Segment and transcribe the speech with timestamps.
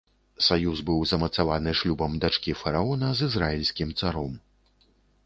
[0.45, 4.31] Саюз быў змацаваны шлюбам дачкі фараона з ізраільскім царом.